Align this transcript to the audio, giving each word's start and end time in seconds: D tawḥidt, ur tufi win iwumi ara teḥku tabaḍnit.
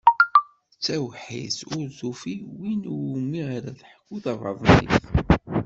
D 0.75 0.79
tawḥidt, 0.85 1.57
ur 1.77 1.85
tufi 1.97 2.35
win 2.57 2.81
iwumi 2.93 3.41
ara 3.55 3.71
teḥku 3.79 4.15
tabaḍnit. 4.23 4.93